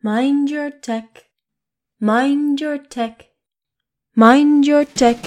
Mind 0.00 0.48
your 0.48 0.70
tech. 0.70 1.24
Mind 1.98 2.60
your 2.60 2.78
tech. 2.78 3.30
Mind 4.14 4.64
your 4.64 4.84
tech. 4.84 5.18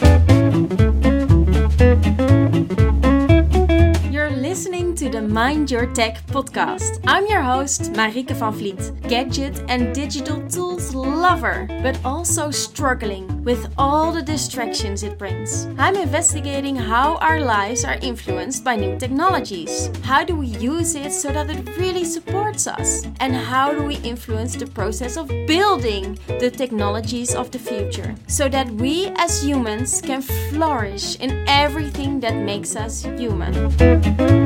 Listening 4.52 4.94
to 4.96 5.10
the 5.10 5.22
Mind 5.22 5.72
Your 5.72 5.86
Tech 5.86 6.28
podcast. 6.28 7.00
I'm 7.08 7.26
your 7.26 7.42
host, 7.42 7.94
Marike 7.94 8.36
van 8.36 8.52
Vliet, 8.52 8.92
gadget 9.08 9.64
and 9.70 9.96
digital 9.96 10.46
tools 10.50 10.94
lover, 10.94 11.68
but 11.82 11.98
also 12.04 12.52
struggling 12.52 13.46
with 13.46 13.72
all 13.78 14.12
the 14.12 14.22
distractions 14.22 15.04
it 15.04 15.18
brings. 15.18 15.68
I'm 15.78 15.96
investigating 15.96 16.76
how 16.76 17.16
our 17.20 17.40
lives 17.40 17.86
are 17.86 17.98
influenced 18.02 18.66
by 18.66 18.76
new 18.76 19.00
technologies. 19.00 19.90
How 20.04 20.26
do 20.26 20.36
we 20.36 20.48
use 20.48 20.96
it 20.96 21.14
so 21.14 21.32
that 21.32 21.50
it 21.50 21.78
really 21.78 22.04
supports 22.04 22.68
us? 22.68 23.06
And 23.22 23.34
how 23.34 23.72
do 23.72 23.84
we 23.84 23.96
influence 24.04 24.58
the 24.58 24.68
process 24.68 25.16
of 25.16 25.30
building 25.48 26.20
the 26.28 26.52
technologies 26.52 27.34
of 27.34 27.52
the 27.52 27.60
future 27.60 28.16
so 28.28 28.50
that 28.50 28.70
we 28.70 29.14
as 29.16 29.42
humans 29.42 30.02
can 30.02 30.22
flourish 30.22 31.16
in 31.22 31.46
everything 31.48 32.20
that 32.20 32.36
makes 32.36 32.76
us 32.76 33.04
human? 33.04 34.41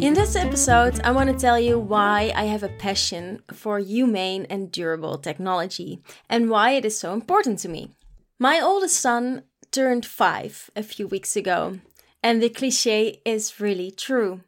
In 0.00 0.14
this 0.14 0.34
episode, 0.34 1.00
I 1.04 1.12
want 1.12 1.30
to 1.30 1.36
tell 1.38 1.58
you 1.58 1.78
why 1.78 2.32
I 2.34 2.44
have 2.44 2.62
a 2.62 2.68
passion 2.68 3.42
for 3.52 3.78
humane 3.78 4.46
and 4.50 4.72
durable 4.72 5.18
technology 5.18 6.02
and 6.28 6.50
why 6.50 6.72
it 6.72 6.84
is 6.84 6.98
so 6.98 7.12
important 7.12 7.58
to 7.60 7.68
me. 7.68 7.90
My 8.38 8.60
oldest 8.60 8.98
son 8.98 9.44
turned 9.70 10.04
five 10.06 10.70
a 10.74 10.82
few 10.82 11.06
weeks 11.06 11.36
ago, 11.36 11.78
and 12.22 12.42
the 12.42 12.48
cliche 12.48 13.20
is 13.24 13.60
really 13.60 13.90
true. 13.90 14.40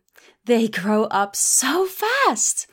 They 0.44 0.68
grow 0.68 1.04
up 1.04 1.36
so 1.36 1.86
fast. 1.86 2.66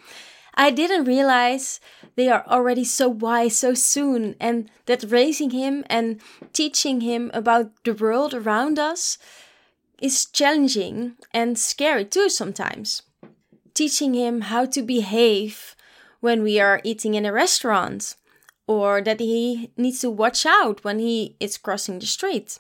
I 0.55 0.72
didn't 0.72 1.05
realize 1.05 1.80
they 2.16 2.30
are 2.30 2.44
already 2.48 2.84
so 2.84 3.08
wise 3.08 3.55
so 3.55 3.73
soon, 3.73 4.36
and 4.39 4.69
that 4.88 5.06
raising 5.08 5.52
him 5.52 5.84
and 5.89 6.19
teaching 6.53 7.02
him 7.02 7.31
about 7.34 7.72
the 7.84 7.94
world 7.94 8.34
around 8.34 8.80
us 8.80 9.17
is 10.02 10.25
challenging 10.25 11.16
and 11.33 11.58
scary 11.58 12.05
too 12.05 12.30
sometimes. 12.30 13.03
Teaching 13.73 14.14
him 14.14 14.41
how 14.41 14.66
to 14.66 14.81
behave 14.81 15.75
when 16.19 16.44
we 16.44 16.59
are 16.59 16.81
eating 16.83 17.16
in 17.16 17.25
a 17.25 17.31
restaurant, 17.31 18.16
or 18.67 19.02
that 19.02 19.19
he 19.19 19.72
needs 19.78 20.02
to 20.02 20.09
watch 20.09 20.45
out 20.45 20.83
when 20.83 21.00
he 21.00 21.36
is 21.39 21.58
crossing 21.58 22.00
the 22.00 22.06
street. 22.06 22.59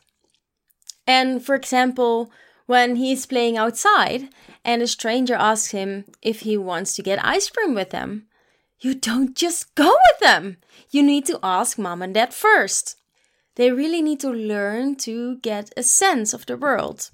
And 1.05 1.43
for 1.43 1.55
example, 1.55 2.31
when 2.67 2.95
he 2.95 3.11
is 3.11 3.25
playing 3.25 3.57
outside 3.57 4.29
and 4.63 4.81
a 4.81 4.87
stranger 4.87 5.33
asks 5.33 5.71
him 5.71 6.05
if 6.21 6.41
he 6.41 6.57
wants 6.57 6.95
to 6.95 7.01
get 7.01 7.23
ice 7.25 7.49
cream 7.49 7.73
with 7.73 7.89
them, 7.89 8.27
you 8.79 8.93
don't 8.93 9.35
just 9.35 9.75
go 9.75 9.89
with 9.89 10.19
them. 10.21 10.57
You 10.91 11.03
need 11.03 11.25
to 11.25 11.39
ask 11.43 11.77
mom 11.77 12.01
and 12.01 12.13
dad 12.13 12.33
first. 12.33 12.95
They 13.55 13.71
really 13.71 14.01
need 14.01 14.19
to 14.21 14.29
learn 14.29 14.95
to 14.97 15.37
get 15.37 15.73
a 15.75 15.83
sense 15.83 16.33
of 16.33 16.45
the 16.45 16.55
world. 16.55 17.09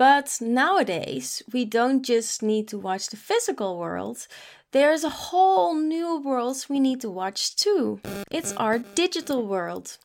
But 0.00 0.38
nowadays, 0.40 1.42
we 1.52 1.66
don't 1.66 2.02
just 2.02 2.42
need 2.42 2.68
to 2.68 2.78
watch 2.78 3.08
the 3.08 3.18
physical 3.18 3.76
world, 3.76 4.26
there's 4.72 5.04
a 5.04 5.10
whole 5.28 5.74
new 5.74 6.18
world 6.18 6.64
we 6.70 6.80
need 6.80 7.02
to 7.02 7.10
watch 7.10 7.54
too. 7.54 8.00
It's 8.30 8.54
our 8.54 8.78
digital 8.78 9.46
world. 9.46 9.98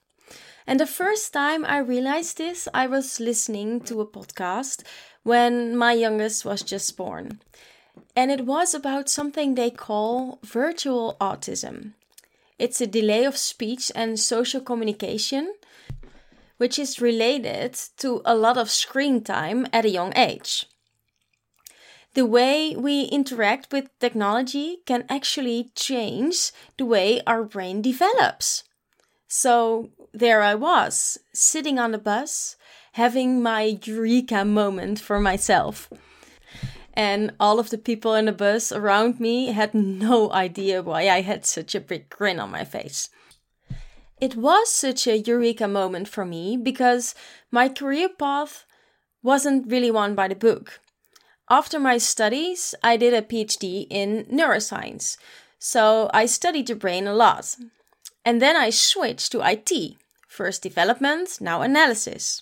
And 0.68 0.82
the 0.82 0.86
first 0.86 1.32
time 1.32 1.64
I 1.64 1.78
realized 1.78 2.38
this, 2.38 2.68
I 2.74 2.88
was 2.88 3.22
listening 3.22 3.80
to 3.88 4.02
a 4.02 4.06
podcast 4.06 4.84
when 5.24 5.78
my 5.78 5.94
youngest 5.94 6.44
was 6.44 6.62
just 6.62 6.98
born. 6.98 7.40
And 8.18 8.32
it 8.32 8.46
was 8.46 8.76
about 8.76 9.10
something 9.10 9.56
they 9.56 9.70
call 9.70 10.40
virtual 10.44 11.16
autism. 11.22 11.94
It's 12.60 12.82
a 12.82 12.86
delay 12.88 13.24
of 13.24 13.38
speech 13.38 13.94
and 13.96 14.20
social 14.20 14.60
communication 14.60 15.54
which 16.58 16.80
is 16.80 17.02
related 17.02 17.74
to 17.98 18.22
a 18.26 18.36
lot 18.36 18.58
of 18.58 18.70
screen 18.70 19.22
time 19.22 19.68
at 19.74 19.86
a 19.86 19.90
young 19.90 20.14
age. 20.16 20.68
The 22.14 22.26
way 22.26 22.76
we 22.78 23.04
interact 23.04 23.74
with 23.74 23.90
technology 24.00 24.78
can 24.86 25.04
actually 25.10 25.72
change 25.76 26.52
the 26.78 26.86
way 26.86 27.22
our 27.28 27.44
brain 27.44 27.82
develops. 27.82 28.64
So 29.28 29.90
there 30.14 30.42
I 30.42 30.56
was, 30.56 31.18
sitting 31.34 31.78
on 31.78 31.92
the 31.92 31.98
bus, 31.98 32.56
having 32.94 33.44
my 33.44 33.78
eureka 33.84 34.46
moment 34.46 35.02
for 35.02 35.20
myself. 35.20 35.90
And 36.94 37.34
all 37.38 37.60
of 37.60 37.70
the 37.70 37.78
people 37.78 38.16
in 38.16 38.26
the 38.26 38.32
bus 38.32 38.72
around 38.72 39.20
me 39.20 39.48
had 39.48 39.74
no 39.74 40.32
idea 40.46 40.82
why 40.82 41.10
I 41.10 41.20
had 41.20 41.46
such 41.46 41.76
a 41.76 41.82
big 41.82 42.10
grin 42.10 42.40
on 42.40 42.52
my 42.52 42.64
face. 42.64 43.10
It 44.26 44.36
was 44.36 44.72
such 44.72 45.06
a 45.06 45.20
eureka 45.20 45.68
moment 45.68 46.08
for 46.08 46.26
me 46.26 46.58
because 46.58 47.14
my 47.52 47.70
career 47.70 48.10
path 48.10 48.66
wasn't 49.22 49.72
really 49.72 49.92
one 49.92 50.16
by 50.16 50.28
the 50.28 50.34
book. 50.34 50.80
After 51.48 51.80
my 51.80 52.00
studies, 52.00 52.74
I 52.82 52.98
did 52.98 53.14
a 53.14 53.22
PhD 53.22 53.86
in 53.88 54.26
neuroscience, 54.26 55.18
so 55.60 56.10
I 56.12 56.26
studied 56.26 56.66
the 56.66 56.76
brain 56.76 57.06
a 57.06 57.14
lot. 57.14 57.56
And 58.26 58.42
then 58.42 58.56
I 58.56 58.72
switched 58.72 59.32
to 59.34 59.48
IT, 59.48 59.96
first 60.28 60.64
development, 60.64 61.38
now 61.40 61.62
analysis. 61.62 62.42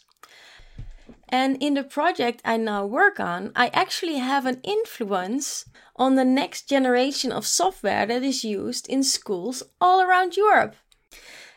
And 1.28 1.62
in 1.62 1.74
the 1.74 1.84
project 1.84 2.42
I 2.46 2.56
now 2.56 2.86
work 2.86 3.20
on, 3.20 3.52
I 3.58 3.68
actually 3.74 4.20
have 4.20 4.46
an 4.46 4.62
influence 4.64 5.66
on 5.98 6.16
the 6.16 6.24
next 6.24 6.70
generation 6.70 7.34
of 7.34 7.46
software 7.46 8.06
that 8.06 8.24
is 8.24 8.46
used 8.46 8.88
in 8.88 9.04
schools 9.04 9.64
all 9.82 10.00
around 10.00 10.38
Europe. 10.38 10.78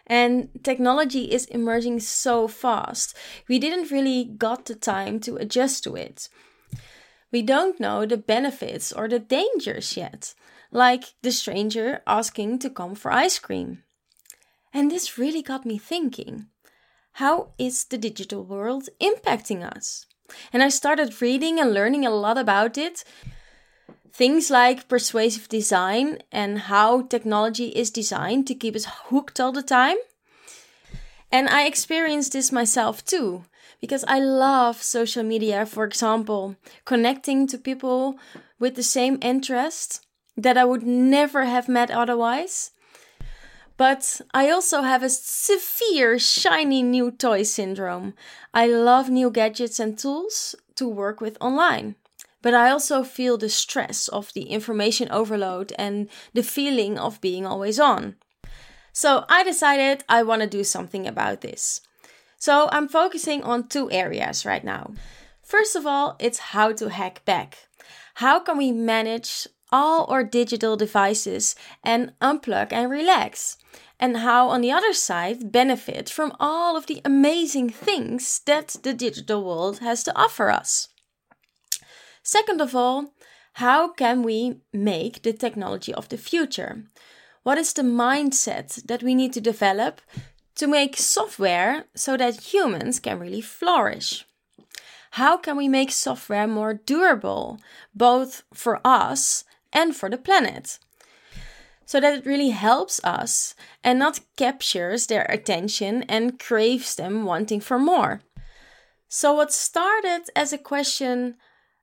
And 0.07 0.49
technology 0.63 1.33
is 1.33 1.47
emerging 1.47 2.01
so 2.01 2.47
fast. 2.47 3.17
We 3.49 3.59
didn't 3.59 3.91
really 3.91 4.25
got 4.25 4.67
the 4.67 4.75
time 4.75 5.19
to 5.21 5.37
adjust 5.37 5.83
to 5.85 5.97
it. 5.97 6.29
We 7.33 7.43
don't 7.43 7.81
know 7.81 8.07
the 8.07 8.17
benefits 8.17 8.93
or 8.93 9.09
the 9.09 9.19
dangers 9.19 9.97
yet, 9.97 10.35
like 10.71 11.15
the 11.23 11.33
stranger 11.33 12.03
asking 12.07 12.61
to 12.61 12.71
come 12.71 12.95
for 12.95 13.11
ice 13.11 13.39
cream. 13.39 13.83
And 14.73 14.91
this 14.91 15.19
really 15.19 15.43
got 15.43 15.67
me 15.67 15.79
thinking 15.79 16.47
how 17.13 17.53
is 17.59 17.85
the 17.85 17.97
digital 17.97 18.45
world 18.45 18.91
impacting 19.01 19.65
us? 19.65 20.05
And 20.53 20.63
I 20.63 20.69
started 20.69 21.23
reading 21.23 21.59
and 21.59 21.73
learning 21.73 22.05
a 22.05 22.11
lot 22.11 22.37
about 22.37 22.77
it 22.77 23.05
Things 24.13 24.51
like 24.51 24.89
persuasive 24.89 25.49
design 25.49 26.19
and 26.33 26.59
how 26.59 27.03
technology 27.03 27.69
is 27.69 27.91
designed 27.91 28.47
to 28.47 28.55
keep 28.55 28.75
us 28.75 28.87
hooked 29.09 29.41
all 29.41 29.53
the 29.53 29.63
time. 29.63 29.97
And 31.31 31.49
I 31.49 31.67
experienced 31.67 32.33
this 32.33 32.53
myself 32.53 33.05
too, 33.05 33.45
because 33.81 34.05
I 34.05 34.19
love 34.19 34.83
social 34.83 35.23
media, 35.23 35.67
for 35.67 35.85
example, 35.85 36.57
connecting 36.85 37.47
to 37.49 37.59
people 37.59 38.19
with 38.59 38.75
the 38.75 38.83
same 38.83 39.19
interests 39.21 40.01
that 40.37 40.57
I 40.57 40.65
would 40.65 40.83
never 40.83 41.45
have 41.45 41.69
met 41.69 41.91
otherwise. 41.91 42.71
But 43.77 44.23
I 44.33 44.51
also 44.51 44.83
have 44.83 45.03
a 45.03 45.11
severe 45.11 46.19
shiny 46.19 46.83
new 46.83 47.11
toy 47.11 47.43
syndrome. 47.43 48.15
I 48.55 48.67
love 48.67 49.11
new 49.11 49.31
gadgets 49.31 49.79
and 49.79 49.99
tools 49.99 50.55
to 50.77 50.89
work 50.89 51.21
with 51.21 51.37
online 51.41 51.97
but 52.47 52.55
I 52.55 52.71
also 52.71 53.03
feel 53.03 53.37
the 53.37 53.49
stress 53.49 54.07
of 54.07 54.33
the 54.33 54.45
information 54.45 55.09
overload 55.11 55.73
and 55.77 56.09
the 56.33 56.45
feeling 56.45 56.97
of 56.97 57.21
being 57.21 57.45
always 57.45 57.81
on. 57.81 58.15
So 58.93 59.25
I 59.29 59.43
decided 59.43 60.05
I 60.09 60.23
want 60.23 60.43
to 60.43 60.47
do 60.47 60.63
something 60.63 61.09
about 61.09 61.41
this. 61.41 61.81
So 62.39 62.69
I'm 62.71 62.87
focusing 62.87 63.43
on 63.43 63.67
two 63.67 63.91
areas 63.91 64.47
right 64.47 64.63
now. 64.63 64.95
First 65.43 65.75
of 65.75 65.89
all, 65.89 66.15
it's 66.21 66.55
how 66.55 66.71
to 66.75 66.89
hack 66.89 67.25
back. 67.25 67.67
How 68.23 68.39
can 68.39 68.57
we 68.59 68.71
manage 68.71 69.49
all 69.73 70.05
our 70.05 70.23
digital 70.23 70.77
devices 70.77 71.57
and 71.83 72.13
unplug 72.23 72.69
and 72.71 72.89
relax? 72.89 73.57
And 73.99 74.19
how, 74.19 74.51
on 74.51 74.61
the 74.61 74.71
other 74.71 74.93
side, 74.93 75.51
benefit 75.51 76.09
from 76.09 76.33
all 76.39 76.77
of 76.77 76.87
the 76.87 77.01
amazing 77.05 77.71
things 77.71 78.41
that 78.47 78.77
the 78.85 78.95
digital 78.95 79.43
world 79.43 79.81
has 79.81 80.05
to 80.05 80.17
offer 80.17 80.49
us. 80.49 80.91
Second 82.27 82.61
of 82.61 82.75
all, 82.75 83.13
how 83.53 83.87
can 83.87 84.25
we 84.25 84.57
make 84.73 85.23
the 85.23 85.33
technology 85.33 85.95
of 85.95 86.09
the 86.09 86.19
future? 86.19 86.83
What 87.45 87.57
is 87.57 87.73
the 87.73 87.83
mindset 87.83 88.85
that 88.87 89.01
we 89.01 89.15
need 89.15 89.33
to 89.35 89.41
develop 89.41 90.01
to 90.57 90.67
make 90.67 90.97
software 90.97 91.85
so 91.95 92.17
that 92.17 92.53
humans 92.53 92.99
can 92.99 93.21
really 93.21 93.41
flourish? 93.41 94.27
How 95.13 95.37
can 95.37 95.57
we 95.57 95.69
make 95.69 95.93
software 95.93 96.49
more 96.49 96.75
durable, 96.75 97.61
both 97.95 98.43
for 98.53 98.81
us 98.85 99.45
and 99.73 99.95
for 99.95 100.11
the 100.11 100.19
planet? 100.19 100.81
So 101.85 102.01
that 102.01 102.19
it 102.19 102.27
really 102.27 102.51
helps 102.51 103.01
us 103.05 103.55
and 103.85 104.01
not 104.01 104.19
captures 104.37 105.07
their 105.07 105.27
attention 105.29 106.03
and 106.09 106.41
craves 106.41 106.97
them 106.97 107.25
wanting 107.25 107.61
for 107.61 107.79
more. 107.79 108.21
So, 109.09 109.35
what 109.35 109.53
started 109.53 110.23
as 110.35 110.53
a 110.53 110.59
question 110.59 111.37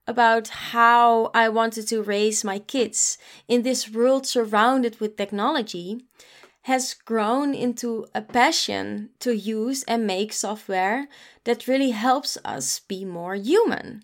about 0.08 0.50
how 0.50 1.32
I 1.34 1.50
wanted 1.50 1.88
to 1.88 2.04
raise 2.04 2.44
my 2.44 2.60
kids 2.60 3.18
in 3.48 3.64
this 3.64 3.90
world 3.90 4.26
surrounded 4.28 5.00
with 5.00 5.18
technology 5.18 6.06
has 6.64 6.94
grown 6.94 7.54
into 7.54 8.06
a 8.16 8.22
passion 8.22 9.10
to 9.20 9.36
use 9.36 9.84
and 9.84 10.08
make 10.08 10.32
software 10.32 11.08
that 11.44 11.68
really 11.68 11.92
helps 11.92 12.38
us 12.46 12.80
be 12.80 13.04
more 13.04 13.36
human. 13.36 14.04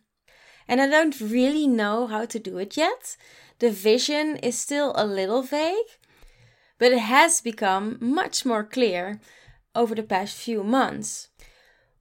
And 0.68 0.82
I 0.82 0.88
don't 0.88 1.20
really 1.20 1.68
know 1.68 2.08
how 2.08 2.26
to 2.26 2.40
do 2.40 2.58
it 2.58 2.76
yet. 2.76 3.18
The 3.60 3.72
vision 3.72 4.36
is 4.38 4.60
still 4.60 4.94
a 4.96 5.06
little 5.06 5.42
vague, 5.42 5.98
but 6.78 6.92
it 6.92 7.00
has 7.00 7.42
become 7.42 7.98
much 8.02 8.46
more 8.46 8.64
clear 8.64 9.20
over 9.74 9.96
the 9.96 10.04
past 10.04 10.36
few 10.36 10.64
months. 10.64 11.30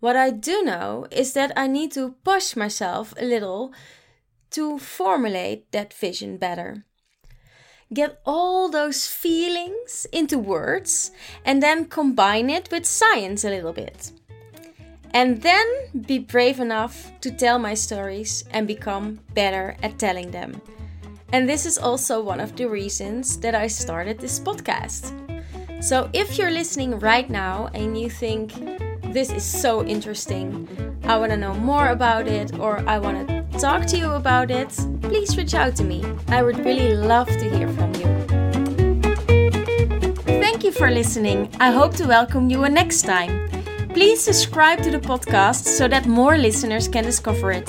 What 0.01 0.17
I 0.17 0.31
do 0.31 0.63
know 0.63 1.07
is 1.11 1.33
that 1.33 1.53
I 1.57 1.67
need 1.67 1.93
to 1.93 2.15
push 2.25 2.57
myself 2.57 3.15
a 3.19 3.25
little 3.25 3.73
to 4.51 4.79
formulate 4.79 5.71
that 5.73 5.93
vision 5.93 6.37
better 6.37 6.85
get 7.93 8.21
all 8.27 8.69
those 8.69 9.07
feelings 9.07 10.07
into 10.13 10.39
words 10.39 11.11
and 11.45 11.63
then 11.63 11.87
combine 11.87 12.51
it 12.51 12.69
with 12.71 12.85
science 12.85 13.45
a 13.45 13.51
little 13.51 13.73
bit. 13.73 14.13
And 15.15 15.41
then 15.41 15.67
be 16.07 16.19
brave 16.19 16.61
enough 16.61 17.11
to 17.23 17.31
tell 17.31 17.59
my 17.59 17.73
stories 17.73 18.45
and 18.51 18.67
become 18.67 19.21
better 19.33 19.75
at 19.83 19.99
telling 19.99 20.31
them. 20.31 20.61
And 21.33 21.49
this 21.49 21.65
is 21.65 21.79
also 21.79 22.23
one 22.23 22.41
of 22.41 22.57
the 22.57 22.69
reasons 22.69 23.39
that 23.41 23.55
I 23.55 23.67
started 23.69 24.19
this 24.19 24.39
podcast. 24.39 25.13
So 25.83 26.11
if 26.13 26.37
you're 26.37 26.51
listening 26.51 26.99
right 26.99 27.29
now 27.31 27.71
and 27.73 27.99
you 27.99 28.11
think 28.11 28.53
this 29.19 29.33
is 29.33 29.43
so 29.43 29.85
interesting, 29.85 30.69
I 31.03 31.19
want 31.19 31.33
to 31.33 31.37
know 31.37 31.53
more 31.53 31.89
about 31.89 32.29
it, 32.29 32.57
or 32.61 32.89
I 32.89 33.01
want 33.01 33.27
to 33.27 33.59
talk 33.59 33.85
to 33.87 33.99
you 33.99 34.13
about 34.13 34.49
it, 34.49 34.69
please 35.03 35.37
reach 35.37 35.55
out 35.55 35.75
to 35.79 35.83
me. 35.83 36.05
I 36.29 36.41
would 36.41 36.65
really 36.65 36.95
love 36.95 37.27
to 37.27 37.51
hear 37.51 37.67
from 37.67 37.93
you. 37.97 38.07
Thank 40.39 40.63
you 40.63 40.71
for 40.71 40.89
listening. 40.89 41.51
I 41.59 41.73
hope 41.73 41.95
to 41.95 42.07
welcome 42.07 42.49
you 42.49 42.69
next 42.69 43.03
time. 43.03 43.51
Please 43.89 44.21
subscribe 44.23 44.85
to 44.85 44.91
the 44.93 45.01
podcast 45.01 45.65
so 45.65 45.89
that 45.89 46.07
more 46.07 46.39
listeners 46.39 46.87
can 46.87 47.03
discover 47.03 47.51
it. 47.51 47.69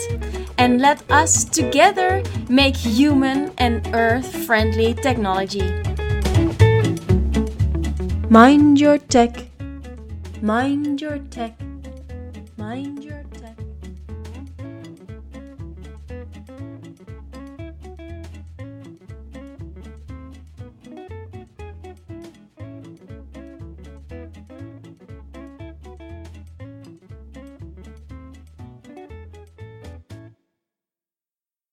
And 0.60 0.80
let 0.80 1.02
us 1.10 1.46
together 1.46 2.22
make 2.48 2.78
human 2.78 3.54
and 3.58 3.90
earth 3.96 4.46
friendly 4.46 4.94
technology. 4.94 5.66
Mind 8.30 8.80
your 8.80 9.00
tech. 9.00 9.49
Mind 10.42 11.02
your 11.02 11.18
tech. 11.18 11.60
Mind 12.56 13.04
your 13.04 13.19